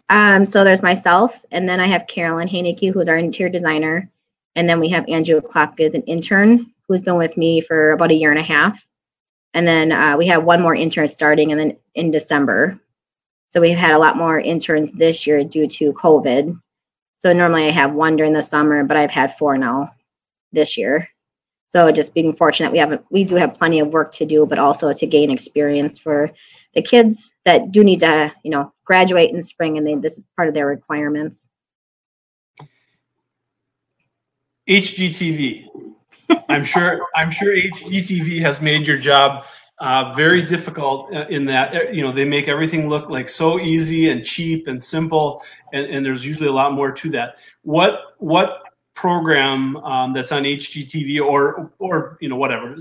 Um, 0.09 0.47
so 0.47 0.63
there's 0.63 0.83
myself, 0.83 1.45
and 1.51 1.69
then 1.69 1.81
I 1.81 1.87
have 1.89 2.07
Carolyn 2.07 2.49
Haneke, 2.49 2.93
who's 2.93 3.09
our 3.09 3.17
interior 3.17 3.51
designer, 3.51 4.11
and 4.55 4.69
then 4.69 4.79
we 4.79 4.89
have 4.91 5.09
Andrew 5.09 5.41
Klopke 5.41 5.81
as 5.81 5.95
an 5.95 6.03
intern 6.03 6.73
who's 6.87 7.03
been 7.03 7.17
with 7.17 7.37
me 7.37 7.61
for 7.61 7.91
about 7.91 8.13
a 8.13 8.15
year 8.15 8.31
and 8.31 8.39
a 8.39 8.45
half, 8.45 8.89
and 9.55 9.67
then 9.67 9.91
uh, 9.91 10.17
we 10.17 10.27
have 10.29 10.45
one 10.45 10.63
more 10.63 10.75
intern 10.75 11.09
starting, 11.09 11.51
and 11.51 11.61
then 11.61 11.77
in 11.95 12.11
December. 12.11 12.79
So 13.49 13.61
we've 13.61 13.77
had 13.77 13.93
a 13.93 13.99
lot 13.99 14.17
more 14.17 14.39
interns 14.39 14.93
this 14.93 15.27
year 15.27 15.43
due 15.43 15.67
to 15.69 15.93
COVID. 15.95 16.61
So 17.19 17.33
normally 17.33 17.67
I 17.67 17.71
have 17.71 17.93
one 17.93 18.17
during 18.17 18.33
the 18.33 18.43
summer, 18.43 18.85
but 18.85 18.97
I've 18.97 19.11
had 19.11 19.37
four 19.39 19.57
now 19.57 19.93
this 20.53 20.77
year. 20.77 21.09
So 21.69 21.91
just 21.91 22.15
being 22.15 22.35
fortunate, 22.35 22.71
we 22.71 22.79
have 22.79 23.03
we 23.11 23.25
do 23.25 23.35
have 23.37 23.55
plenty 23.55 23.81
of 23.81 23.89
work 23.89 24.13
to 24.13 24.27
do, 24.27 24.47
but 24.47 24.59
also 24.59 24.93
to 24.93 25.07
gain 25.07 25.31
experience 25.31 25.99
for 25.99 26.31
the 26.77 26.83
kids 26.83 27.33
that 27.47 27.73
do 27.73 27.83
need 27.83 28.01
to, 28.01 28.31
you 28.45 28.51
know, 28.51 28.73
graduate 28.85 29.33
in 29.35 29.43
spring, 29.43 29.79
and 29.79 29.87
they, 29.87 29.95
this 29.95 30.19
is 30.19 30.25
part 30.37 30.47
of 30.47 30.55
their 30.55 30.67
requirements. 30.67 31.49
HGTV. 34.69 35.65
I'm 36.49 36.63
sure. 36.63 37.01
I'm 37.17 37.31
sure 37.31 37.57
HGTV 37.57 38.41
has 38.43 38.61
made 38.61 38.87
your 38.87 38.99
job 38.99 39.47
uh, 39.79 40.13
very 40.15 40.43
difficult 40.43 41.15
uh, 41.15 41.27
in 41.31 41.45
that 41.47 41.75
uh, 41.75 41.91
you 41.91 42.03
know 42.03 42.13
they 42.13 42.25
make 42.25 42.49
everything 42.49 42.89
look 42.89 43.09
like 43.09 43.29
so 43.29 43.59
easy 43.61 44.11
and 44.11 44.25
cheap 44.25 44.67
and 44.67 44.83
simple, 44.83 45.43
and, 45.73 45.87
and 45.87 46.05
there's 46.05 46.27
usually 46.27 46.49
a 46.49 46.53
lot 46.53 46.73
more 46.73 46.91
to 46.91 47.11
that. 47.11 47.37
What 47.63 48.17
what 48.19 48.65
program 48.95 49.77
um, 49.79 50.13
that's 50.13 50.33
on 50.33 50.43
HGTV 50.43 51.25
or 51.25 51.71
or 51.79 52.19
you 52.21 52.29
know 52.29 52.37
whatever 52.37 52.77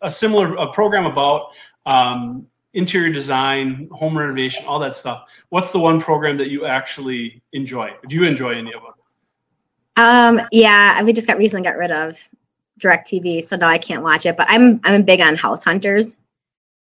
a 0.00 0.10
similar 0.10 0.54
a 0.56 0.72
program 0.72 1.04
about 1.04 1.50
um, 1.84 2.46
interior 2.76 3.12
design, 3.12 3.88
home 3.90 4.16
renovation, 4.16 4.64
all 4.66 4.78
that 4.78 4.96
stuff. 4.96 5.28
What's 5.48 5.72
the 5.72 5.80
one 5.80 6.00
program 6.00 6.36
that 6.38 6.50
you 6.50 6.66
actually 6.66 7.42
enjoy? 7.52 7.92
Do 8.08 8.14
you 8.16 8.24
enjoy 8.24 8.52
any 8.52 8.72
of 8.72 8.82
them? 8.82 8.92
Um, 9.96 10.46
yeah, 10.52 11.02
we 11.02 11.12
just 11.12 11.26
got 11.26 11.38
recently 11.38 11.64
got 11.64 11.76
rid 11.76 11.90
of 11.90 12.18
DirecTV, 12.80 13.44
so 13.44 13.56
now 13.56 13.68
I 13.68 13.78
can't 13.78 14.02
watch 14.02 14.26
it. 14.26 14.36
But 14.36 14.46
I'm 14.48 14.80
I'm 14.84 15.02
big 15.02 15.20
on 15.20 15.36
House 15.36 15.64
Hunters. 15.64 16.16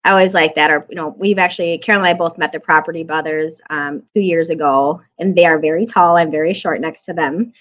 I 0.04 0.10
always 0.10 0.34
like 0.34 0.54
that. 0.54 0.70
Or 0.70 0.86
you 0.88 0.96
know, 0.96 1.14
we've 1.18 1.38
actually 1.38 1.78
Carol 1.78 2.04
and 2.04 2.08
I 2.08 2.14
both 2.14 2.38
met 2.38 2.52
the 2.52 2.60
Property 2.60 3.02
Brothers 3.02 3.60
um, 3.70 4.02
two 4.14 4.20
years 4.20 4.50
ago, 4.50 5.00
and 5.18 5.34
they 5.34 5.46
are 5.46 5.58
very 5.58 5.86
tall. 5.86 6.16
I'm 6.16 6.30
very 6.30 6.54
short 6.54 6.80
next 6.80 7.04
to 7.06 7.12
them 7.12 7.52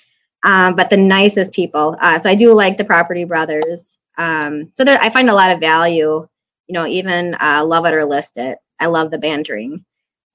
um, 0.43 0.75
but 0.75 0.89
the 0.89 0.97
nicest 0.97 1.53
people. 1.53 1.97
Uh, 2.01 2.19
so 2.19 2.29
I 2.29 2.35
do 2.35 2.53
like 2.53 2.77
the 2.77 2.85
Property 2.85 3.23
Brothers. 3.23 3.97
Um, 4.17 4.69
so 4.73 4.83
there, 4.83 5.01
I 5.01 5.09
find 5.09 5.29
a 5.29 5.33
lot 5.33 5.51
of 5.51 5.59
value, 5.59 6.27
you 6.69 6.73
know, 6.73 6.85
even 6.85 7.35
uh, 7.41 7.65
love 7.65 7.85
it 7.85 7.93
or 7.93 8.05
list 8.05 8.33
it. 8.35 8.59
I 8.79 8.85
love 8.85 9.11
the 9.11 9.17
bantering. 9.17 9.83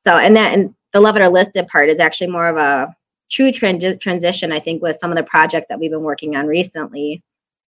So 0.05 0.17
and 0.17 0.37
that 0.37 0.53
and 0.53 0.75
the 0.93 1.01
love 1.01 1.17
it 1.17 1.23
or 1.23 1.29
list 1.29 1.53
it 1.55 1.69
part 1.69 1.89
is 1.89 2.01
actually 2.01 2.27
more 2.27 2.49
of 2.49 2.57
a 2.57 2.95
true 3.31 3.53
trans- 3.53 3.99
transition. 4.01 4.53
I 4.53 4.61
think 4.61 4.83
with 4.83 4.99
some 4.99 5.11
of 5.11 5.17
the 5.17 5.23
projects 5.23 5.67
that 5.69 5.79
we've 5.79 5.93
been 5.93 6.03
working 6.03 6.37
on 6.37 6.47
recently, 6.47 7.23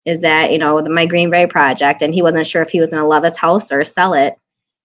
is 0.05 0.21
that 0.23 0.50
you 0.53 0.59
know 0.59 0.83
the, 0.83 0.91
my 0.91 1.07
Greenbrae 1.07 1.49
project, 1.49 2.03
and 2.03 2.12
he 2.12 2.21
wasn't 2.21 2.47
sure 2.47 2.61
if 2.62 2.69
he 2.69 2.81
was 2.81 2.91
going 2.91 3.00
to 3.00 3.07
love 3.09 3.23
his 3.23 3.38
house 3.38 3.71
or 3.71 3.85
sell 3.85 4.12
it 4.12 4.35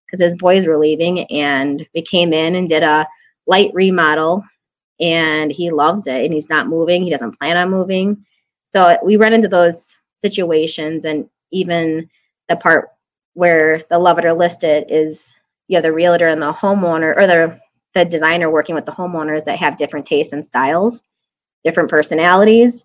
because 0.06 0.22
his 0.24 0.38
boys 0.38 0.68
were 0.68 0.77
leaving, 0.77 1.25
and 1.32 1.86
we 1.96 2.03
came 2.03 2.32
in 2.32 2.56
and 2.56 2.70
did 2.70 2.84
a 2.84 3.08
light 3.48 3.72
remodel 3.74 4.44
and 5.00 5.51
he 5.51 5.72
loves 5.72 6.08
it 6.08 6.24
and 6.24 6.34
he's 6.34 6.50
not 6.50 6.68
moving. 6.68 7.03
He 7.03 7.10
doesn't 7.10 7.38
plan 7.38 7.58
on 7.58 7.70
moving. 7.70 8.25
So 8.74 8.98
we 9.03 9.18
run 9.18 9.34
into 9.34 9.48
those 9.48 9.88
situations 10.22 11.03
and 11.03 11.27
even 11.51 12.10
the 12.48 12.56
part 12.56 12.89
where 13.34 13.84
the 13.90 13.98
love 14.00 14.20
it 14.20 14.25
or 14.25 14.34
list 14.34 14.63
it 14.63 14.90
is 14.90 15.34
you 15.68 15.78
know 15.78 15.82
the 15.82 15.94
realtor 15.94 16.28
and 16.28 16.42
the 16.42 16.54
homeowner 16.54 17.16
or 17.18 17.28
the 17.28 17.60
the 17.94 18.06
designer 18.06 18.50
working 18.50 18.75
with 18.75 18.86
the 18.86 18.92
homeowners 18.92 19.46
that 19.46 19.60
have 19.60 19.78
different 19.78 20.06
tastes 20.06 20.34
and 20.34 20.46
styles, 20.46 21.04
different 21.63 21.90
personalities. 21.90 22.84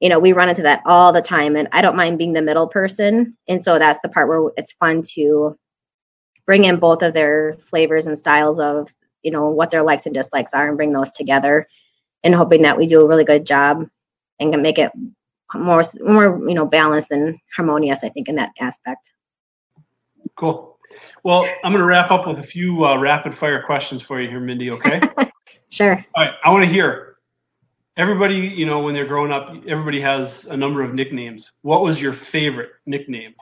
You 0.00 0.08
know, 0.08 0.18
we 0.20 0.32
run 0.32 0.48
into 0.48 0.62
that 0.62 0.82
all 0.86 1.12
the 1.12 1.22
time 1.22 1.56
and 1.56 1.68
I 1.72 1.82
don't 1.82 1.96
mind 1.96 2.18
being 2.18 2.32
the 2.32 2.42
middle 2.42 2.68
person. 2.68 3.36
And 3.48 3.62
so 3.62 3.78
that's 3.78 3.98
the 4.02 4.08
part 4.08 4.28
where 4.28 4.52
it's 4.56 4.72
fun 4.72 5.02
to 5.14 5.56
bring 6.46 6.64
in 6.64 6.78
both 6.78 7.02
of 7.02 7.14
their 7.14 7.54
flavors 7.68 8.06
and 8.06 8.18
styles 8.18 8.60
of 8.60 8.92
you 9.22 9.30
know 9.30 9.48
what 9.48 9.70
their 9.70 9.82
likes 9.82 10.06
and 10.06 10.14
dislikes 10.14 10.52
are 10.52 10.68
and 10.68 10.76
bring 10.76 10.92
those 10.92 11.12
together 11.12 11.66
and 12.22 12.34
hoping 12.34 12.62
that 12.62 12.76
we 12.76 12.86
do 12.86 13.00
a 13.00 13.06
really 13.06 13.24
good 13.24 13.46
job 13.46 13.86
and 14.38 14.52
can 14.52 14.62
make 14.62 14.78
it 14.78 14.92
more 15.54 15.82
more 16.00 16.46
you 16.46 16.54
know 16.54 16.66
balanced 16.66 17.10
and 17.10 17.38
harmonious 17.56 18.04
i 18.04 18.08
think 18.10 18.28
in 18.28 18.34
that 18.36 18.50
aspect 18.60 19.13
cool. 20.36 20.78
Well 21.22 21.44
i'm 21.64 21.72
going 21.72 21.80
to 21.80 21.86
wrap 21.86 22.10
up 22.10 22.26
with 22.26 22.38
a 22.38 22.42
few 22.42 22.84
uh, 22.84 22.98
rapid 22.98 23.34
fire 23.34 23.62
questions 23.62 24.02
for 24.02 24.20
you 24.20 24.28
here 24.28 24.40
mindy 24.40 24.70
okay? 24.70 25.00
Sure. 25.70 26.04
All 26.14 26.24
right 26.24 26.34
i 26.44 26.50
want 26.50 26.64
to 26.64 26.70
hear. 26.70 27.16
Everybody 27.96 28.36
you 28.36 28.66
know 28.66 28.82
when 28.82 28.94
they're 28.94 29.06
growing 29.06 29.32
up 29.32 29.54
everybody 29.66 30.00
has 30.00 30.46
a 30.46 30.56
number 30.56 30.82
of 30.82 30.94
nicknames. 30.94 31.52
What 31.62 31.82
was 31.82 32.00
your 32.00 32.12
favorite 32.12 32.70
nickname? 32.86 33.34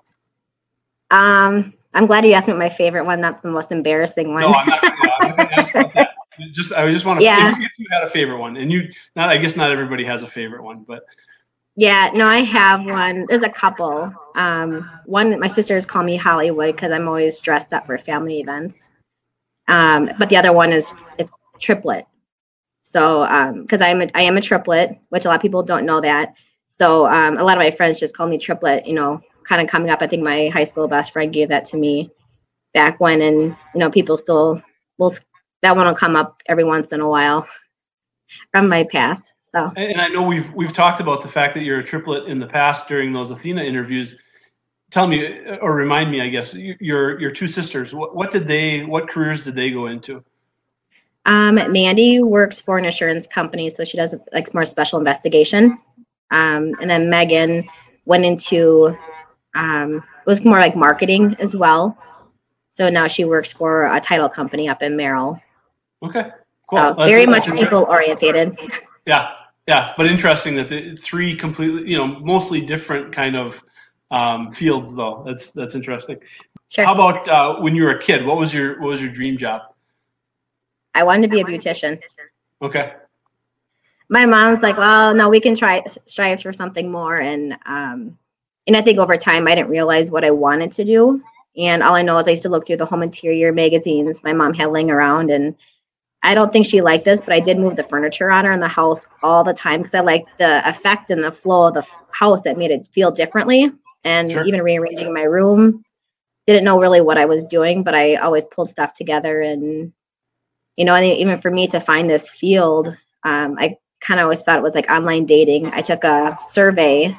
Um 1.11 1.75
I'm 1.95 2.07
glad 2.07 2.25
you 2.25 2.33
asked 2.33 2.49
me 2.49 2.55
my 2.55 2.71
favorite 2.71 3.05
one, 3.05 3.21
not 3.21 3.43
the 3.43 3.51
most 3.51 3.71
embarrassing 3.71 4.33
one. 4.33 4.43
No, 4.43 4.49
I'm 4.55 4.67
not, 4.67 4.85
I'm 5.21 5.37
not 5.37 5.53
ask 5.53 5.75
about 5.75 5.95
that. 5.95 6.09
Just 6.53 6.73
I 6.73 6.91
just 6.91 7.05
want 7.05 7.21
to 7.21 7.25
yeah. 7.25 7.53
if 7.53 7.79
you 7.79 7.87
had 7.91 8.05
a 8.05 8.11
favorite 8.11 8.39
one, 8.39 8.57
and 8.57 8.73
you 8.73 8.89
not 9.15 9.29
I 9.29 9.37
guess 9.37 9.55
not 9.55 9.71
everybody 9.71 10.03
has 10.05 10.23
a 10.23 10.27
favorite 10.27 10.63
one, 10.63 10.83
but 10.83 11.05
yeah, 11.77 12.11
no, 12.15 12.27
I 12.27 12.39
have 12.41 12.85
one. 12.85 13.27
There's 13.29 13.43
a 13.43 13.49
couple. 13.49 14.13
Um, 14.35 14.91
one, 15.07 15.39
my 15.41 15.49
sisters 15.49 15.87
call 15.87 16.03
me 16.03 16.17
Hollywood 16.17 16.77
because 16.77 16.93
I'm 16.93 17.09
always 17.09 17.41
dressed 17.41 17.73
up 17.73 17.87
for 17.87 17.97
family 17.99 18.41
events. 18.41 18.89
Um, 19.69 20.11
but 20.19 20.29
the 20.29 20.37
other 20.37 20.53
one 20.53 20.73
is 20.73 20.93
it's 21.19 21.31
triplet. 21.59 22.07
So, 22.83 23.23
because 23.63 23.81
um, 23.81 23.87
I'm 23.87 24.03
a, 24.03 24.11
I 24.15 24.23
am 24.23 24.37
a 24.37 24.43
triplet, 24.43 24.99
which 25.09 25.25
a 25.25 25.29
lot 25.29 25.37
of 25.37 25.43
people 25.43 25.63
don't 25.63 25.87
know 25.87 26.01
that. 26.01 26.35
So, 26.69 27.07
um, 27.07 27.39
a 27.39 27.43
lot 27.43 27.57
of 27.57 27.63
my 27.63 27.71
friends 27.71 27.99
just 27.99 28.15
call 28.15 28.27
me 28.27 28.37
triplet. 28.37 28.87
You 28.87 28.95
know, 28.95 29.21
kind 29.45 29.63
of 29.63 29.69
coming 29.69 29.89
up. 29.91 30.03
I 30.03 30.07
think 30.09 30.23
my 30.23 30.49
high 30.49 30.65
school 30.65 30.89
best 30.89 31.13
friend 31.13 31.33
gave 31.33 31.49
that 31.49 31.65
to 31.67 31.79
me 31.79 32.11
back 32.75 33.01
when, 33.01 33.23
and 33.23 33.57
you 33.75 33.79
know, 33.79 33.91
people 33.91 34.19
still 34.19 34.61
will 34.99 35.15
that 35.63 35.75
one 35.75 35.87
will 35.87 35.95
come 35.95 36.17
up 36.17 36.43
every 36.49 36.65
once 36.65 36.93
in 36.93 37.01
a 37.01 37.09
while 37.09 37.47
from 38.53 38.69
my 38.69 38.85
past. 38.85 39.33
So, 39.55 39.71
and 39.77 40.01
I 40.01 40.09
know 40.09 40.23
we've 40.23 40.53
we've 40.55 40.73
talked 40.73 41.01
about 41.01 41.21
the 41.21 41.29
fact 41.29 41.55
that 41.55 41.63
you're 41.63 41.79
a 41.79 41.85
triplet 41.85 42.27
in 42.27 42.39
the 42.39 42.47
past 42.47 42.89
during 42.89 43.13
those 43.13 43.31
Athena 43.31 43.63
interviews. 43.63 44.15
Tell 44.91 45.07
me 45.07 45.41
or 45.61 45.75
remind 45.75 46.11
me, 46.11 46.23
I 46.23 46.29
guess, 46.29 46.55
your 46.55 47.21
your 47.21 47.31
two 47.31 47.47
sisters. 47.47 47.95
What 47.95 48.17
what 48.17 48.31
did 48.31 48.47
they? 48.47 48.85
What 48.85 49.11
careers 49.11 49.45
did 49.45 49.55
they 49.55 49.71
go 49.71 49.87
into? 49.87 50.25
Um, 51.27 51.55
Mandy 51.55 52.23
works 52.23 52.61
for 52.61 52.79
an 52.79 52.87
insurance 52.87 53.27
company, 53.27 53.69
so 53.69 53.85
she 53.85 53.97
does 53.97 54.15
like 54.33 54.53
more 54.55 54.65
special 54.65 54.99
investigation. 54.99 55.79
Um, 56.31 56.75
and 56.81 56.89
then 56.89 57.11
Megan 57.11 57.69
went 58.07 58.25
into 58.25 58.97
um, 59.55 60.03
was 60.27 60.45
more 60.45 60.59
like 60.59 60.75
marketing 60.75 61.37
as 61.41 61.55
well. 61.55 61.97
So 62.69 62.89
now 62.89 63.07
she 63.07 63.27
works 63.27 63.53
for 63.53 63.95
a 63.95 64.01
title 64.01 64.31
company 64.31 64.67
up 64.67 64.83
in 64.83 64.97
Merrill. 64.97 65.39
Okay, 66.03 66.31
cool. 66.69 66.79
So 66.79 66.95
very 67.05 67.27
much 67.27 67.47
people 67.53 67.85
orientated. 67.89 68.57
Yeah, 69.05 69.33
yeah, 69.67 69.93
but 69.97 70.07
interesting 70.07 70.55
that 70.57 70.69
the 70.69 70.97
three 70.97 71.37
completely, 71.37 71.91
you 71.91 71.97
know, 71.97 72.07
mostly 72.07 72.61
different 72.61 73.13
kind 73.13 73.37
of 73.37 73.63
um, 74.11 74.51
fields 74.51 74.95
though. 74.95 75.23
That's 75.27 75.53
that's 75.53 75.75
interesting. 75.75 76.19
Sure. 76.69 76.85
How 76.85 76.95
about 76.95 77.29
uh, 77.29 77.61
when 77.61 77.75
you 77.75 77.85
were 77.85 77.93
a 77.93 78.03
kid? 78.03 78.25
What 78.25 78.39
was 78.39 78.53
your 78.53 78.81
what 78.81 78.89
was 78.89 79.03
your 79.03 79.13
dream 79.13 79.39
job? 79.39 79.63
I 80.95 81.05
wanted 81.05 81.23
to 81.23 81.29
be 81.29 81.41
a 81.41 81.45
beautician. 81.45 82.01
Okay. 82.61 82.95
My 84.09 84.27
mom's 84.27 84.61
like, 84.63 84.77
well, 84.77 85.15
no, 85.15 85.31
we 85.31 85.41
can 85.41 85.55
try 85.55 85.83
strive 86.07 86.43
for 86.43 86.53
something 86.53 86.91
more, 86.91 87.21
and 87.21 87.57
um, 87.65 88.19
and 88.67 88.77
I 88.77 88.83
think 88.83 88.99
over 88.99 89.17
time, 89.17 89.47
I 89.49 89.55
didn't 89.55 89.71
realize 89.71 90.11
what 90.11 90.25
I 90.25 90.31
wanted 90.31 90.73
to 90.73 90.85
do. 90.85 91.23
And 91.57 91.83
all 91.83 91.95
I 91.95 92.03
know 92.03 92.19
is 92.19 92.27
I 92.27 92.33
used 92.33 92.43
to 92.45 92.49
look 92.49 92.67
through 92.67 92.79
the 92.79 92.87
home 92.87 93.03
interior 93.03 93.53
magazines 93.53 94.23
my 94.23 94.33
mom 94.33 94.55
had 94.55 94.67
laying 94.67 94.91
around. 94.91 95.31
And 95.31 95.55
I 96.23 96.35
don't 96.35 96.53
think 96.53 96.67
she 96.67 96.83
liked 96.83 97.05
this, 97.05 97.21
but 97.21 97.33
I 97.33 97.41
did 97.41 97.59
move 97.59 97.77
the 97.77 97.85
furniture 97.85 98.31
on 98.31 98.45
her 98.45 98.53
in 98.53 98.61
the 98.61 98.69
house 98.69 99.07
all 99.23 99.43
the 99.45 99.55
time 99.55 99.81
because 99.81 99.95
I 99.95 100.01
liked 100.01 100.29
the 100.39 100.69
effect 100.69 101.11
and 101.11 101.23
the 101.23 101.33
flow 101.33 101.67
of 101.69 101.75
the 101.75 101.85
house 102.11 102.43
that 102.43 102.57
made 102.57 102.71
it 102.71 102.89
feel 102.93 103.11
differently. 103.11 103.71
And 104.05 104.31
sure. 104.31 104.45
even 104.45 104.63
rearranging 104.63 105.13
my 105.13 105.23
room, 105.23 105.85
didn't 106.47 106.65
know 106.65 106.81
really 106.81 107.01
what 107.01 107.19
I 107.19 107.27
was 107.27 107.45
doing, 107.45 107.83
but 107.83 107.95
I 107.95 108.17
always 108.17 108.45
pulled 108.45 108.71
stuff 108.71 108.95
together. 108.95 109.43
And, 109.43 109.93
you 110.77 110.85
know, 110.85 110.95
and 110.95 111.05
even 111.05 111.41
for 111.41 111.51
me 111.51 111.67
to 111.69 111.81
find 111.81 112.09
this 112.09 112.31
field 112.31 112.97
Um, 113.25 113.57
I 113.59 113.77
kind 114.01 114.19
of 114.19 114.25
always 114.25 114.43
thought 114.43 114.59
it 114.59 114.63
was 114.63 114.75
like 114.75 114.91
online 114.91 115.27
dating. 115.27 115.69
I 115.69 115.81
took 115.81 116.03
a 116.03 116.37
survey, 116.41 117.17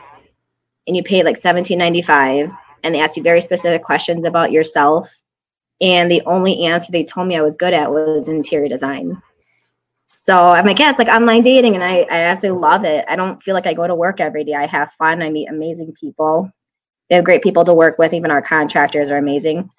and 0.86 0.98
you 0.98 1.04
paid 1.04 1.24
like 1.24 1.38
seventeen 1.38 1.78
ninety 1.78 2.02
five, 2.02 2.52
and 2.84 2.94
they 2.94 3.00
asked 3.00 3.16
you 3.16 3.24
very 3.24 3.40
specific 3.40 3.84
questions 3.84 4.26
about 4.26 4.52
yourself. 4.52 5.10
And 5.84 6.10
the 6.10 6.22
only 6.26 6.64
answer 6.64 6.94
they 6.94 7.04
told 7.04 7.28
me 7.28 7.36
I 7.36 7.42
was 7.42 7.58
good 7.58 7.74
at 7.74 7.92
was 7.92 8.30
interior 8.30 8.70
design. 8.70 9.22
So 10.06 10.34
I'm 10.34 10.66
like, 10.66 10.80
yeah, 10.80 10.92
it's 10.92 11.00
like 11.00 11.10
online 11.10 11.44
dating, 11.44 11.76
and 11.76 11.84
I, 11.84 12.04
I 12.10 12.24
absolutely 12.24 12.62
love 12.62 12.86
it. 12.86 13.04
I 13.10 13.18
don't 13.18 13.44
feel 13.44 13.54
like 13.54 13.68
I 13.68 13.74
go 13.74 13.86
to 13.86 13.94
work 13.94 14.22
every 14.22 14.46
day. 14.46 14.54
I 14.54 14.66
have 14.66 14.94
fun. 14.94 15.22
I 15.22 15.30
meet 15.30 15.50
amazing 15.50 15.94
people. 16.00 16.50
They 17.10 17.16
have 17.18 17.26
great 17.26 17.44
people 17.44 17.66
to 17.66 17.74
work 17.74 17.98
with. 17.98 18.14
Even 18.14 18.32
our 18.32 18.42
contractors 18.42 19.10
are 19.10 19.18
amazing. 19.18 19.70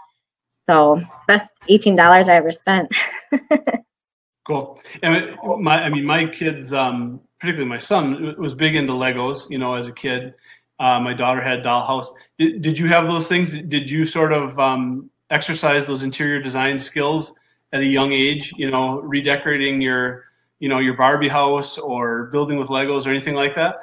So 0.66 1.00
best 1.26 1.50
eighteen 1.68 1.96
dollars 1.96 2.28
I 2.28 2.34
ever 2.34 2.50
spent. 2.50 2.94
cool. 4.46 4.78
And 5.02 5.36
my, 5.60 5.84
I 5.84 5.88
mean, 5.88 6.04
my 6.04 6.26
kids, 6.26 6.74
um, 6.74 7.20
particularly 7.40 7.68
my 7.68 7.78
son, 7.78 8.34
was 8.36 8.54
big 8.54 8.76
into 8.76 8.92
Legos. 8.92 9.48
You 9.48 9.56
know, 9.56 9.74
as 9.74 9.86
a 9.86 9.92
kid, 9.92 10.34
uh, 10.78 11.00
my 11.00 11.14
daughter 11.14 11.40
had 11.40 11.62
dollhouse. 11.62 12.08
Did, 12.38 12.60
did 12.60 12.78
you 12.78 12.88
have 12.88 13.06
those 13.06 13.26
things? 13.26 13.52
Did 13.52 13.90
you 13.90 14.04
sort 14.04 14.34
of 14.34 14.58
um, 14.58 15.10
exercise 15.30 15.86
those 15.86 16.02
interior 16.02 16.40
design 16.40 16.78
skills 16.78 17.32
at 17.72 17.80
a 17.80 17.86
young 17.86 18.12
age? 18.12 18.52
You 18.56 18.70
know, 18.70 19.00
redecorating 19.00 19.80
your, 19.80 20.24
you 20.58 20.68
know, 20.68 20.78
your 20.78 20.94
Barbie 20.94 21.28
house 21.28 21.78
or 21.78 22.24
building 22.24 22.58
with 22.58 22.68
Legos 22.68 23.06
or 23.06 23.10
anything 23.10 23.34
like 23.34 23.54
that. 23.54 23.76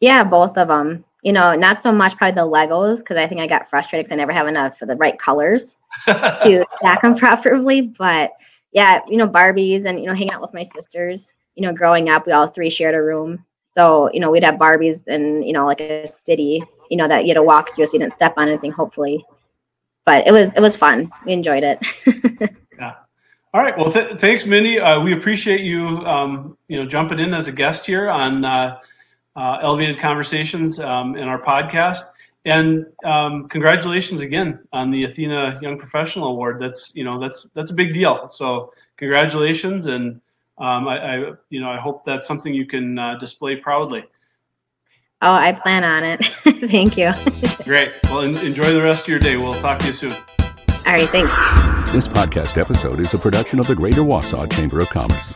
Yeah, 0.00 0.24
both 0.24 0.56
of 0.58 0.68
them 0.68 1.04
you 1.26 1.32
know, 1.32 1.56
not 1.56 1.82
so 1.82 1.90
much 1.90 2.16
probably 2.16 2.36
the 2.36 2.48
Legos 2.48 2.98
because 2.98 3.16
I 3.16 3.26
think 3.26 3.40
I 3.40 3.48
got 3.48 3.68
frustrated 3.68 4.04
because 4.04 4.12
I 4.12 4.16
never 4.16 4.30
have 4.30 4.46
enough 4.46 4.78
for 4.78 4.86
the 4.86 4.94
right 4.94 5.18
colors 5.18 5.76
to 6.06 6.64
stack 6.70 7.02
them 7.02 7.16
properly. 7.16 7.82
But 7.82 8.30
yeah, 8.70 9.00
you 9.08 9.16
know, 9.16 9.26
Barbies 9.26 9.86
and 9.86 9.98
you 9.98 10.06
know, 10.06 10.14
hanging 10.14 10.30
out 10.30 10.40
with 10.40 10.54
my 10.54 10.62
sisters. 10.62 11.34
You 11.56 11.66
know, 11.66 11.72
growing 11.72 12.08
up, 12.08 12.26
we 12.26 12.32
all 12.32 12.46
three 12.46 12.70
shared 12.70 12.94
a 12.94 13.02
room, 13.02 13.44
so 13.64 14.08
you 14.12 14.20
know, 14.20 14.30
we'd 14.30 14.44
have 14.44 14.54
Barbies 14.54 15.08
and 15.08 15.44
you 15.44 15.52
know, 15.52 15.66
like 15.66 15.80
a 15.80 16.06
city, 16.06 16.62
you 16.90 16.96
know, 16.96 17.08
that 17.08 17.24
you 17.24 17.30
had 17.30 17.40
to 17.40 17.42
walk 17.42 17.74
through 17.74 17.86
so 17.86 17.94
you 17.94 17.98
didn't 17.98 18.14
step 18.14 18.34
on 18.36 18.48
anything, 18.48 18.70
hopefully. 18.70 19.26
But 20.06 20.26
it 20.26 20.32
was 20.32 20.52
it 20.54 20.60
was 20.60 20.76
fun. 20.76 21.10
We 21.26 21.32
enjoyed 21.34 21.64
it. 21.64 21.78
yeah. 22.78 22.94
All 23.52 23.60
right. 23.60 23.76
Well, 23.76 23.92
th- 23.92 24.18
thanks, 24.18 24.46
Mindy. 24.46 24.80
Uh, 24.80 25.02
we 25.02 25.12
appreciate 25.12 25.60
you, 25.60 25.98
um, 26.06 26.56
you 26.68 26.78
know, 26.78 26.86
jumping 26.86 27.18
in 27.18 27.34
as 27.34 27.48
a 27.48 27.52
guest 27.52 27.84
here 27.84 28.08
on. 28.08 28.44
Uh, 28.44 28.78
uh, 29.36 29.58
Elevated 29.62 30.00
Conversations 30.00 30.80
um, 30.80 31.16
in 31.16 31.28
our 31.28 31.40
podcast. 31.40 32.06
And 32.44 32.86
um, 33.04 33.48
congratulations 33.48 34.20
again 34.20 34.60
on 34.72 34.90
the 34.90 35.04
Athena 35.04 35.58
Young 35.60 35.78
Professional 35.78 36.28
Award. 36.28 36.60
That's 36.60 36.94
you 36.94 37.02
know 37.02 37.18
that's 37.18 37.46
that's 37.54 37.70
a 37.70 37.74
big 37.74 37.92
deal. 37.92 38.28
So 38.28 38.72
congratulations, 38.96 39.88
and 39.88 40.20
um, 40.58 40.86
I, 40.86 40.98
I, 40.98 41.32
you 41.50 41.60
know 41.60 41.68
I 41.68 41.78
hope 41.78 42.04
that's 42.04 42.26
something 42.26 42.54
you 42.54 42.64
can 42.64 42.98
uh, 42.98 43.16
display 43.18 43.56
proudly. 43.56 44.04
Oh, 45.22 45.32
I 45.32 45.52
plan 45.52 45.82
on 45.82 46.04
it. 46.04 46.24
Thank 46.70 46.98
you. 46.98 47.12
Great. 47.64 47.90
Well, 48.04 48.20
en- 48.20 48.36
enjoy 48.44 48.72
the 48.74 48.82
rest 48.82 49.02
of 49.04 49.08
your 49.08 49.18
day. 49.18 49.36
We'll 49.36 49.58
talk 49.60 49.78
to 49.80 49.86
you 49.86 49.92
soon. 49.94 50.12
All 50.12 50.92
right. 50.92 51.08
Thanks. 51.08 51.32
This 51.92 52.06
podcast 52.06 52.58
episode 52.58 53.00
is 53.00 53.14
a 53.14 53.18
production 53.18 53.58
of 53.58 53.66
the 53.66 53.74
Greater 53.74 54.02
Wausau 54.02 54.50
Chamber 54.52 54.80
of 54.80 54.90
Commerce. 54.90 55.34